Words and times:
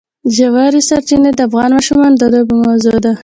ژورې 0.35 0.81
سرچینې 0.89 1.31
د 1.35 1.39
افغان 1.47 1.69
ماشومانو 1.77 2.15
د 2.21 2.23
لوبو 2.33 2.53
موضوع 2.65 2.97
ده. 3.05 3.13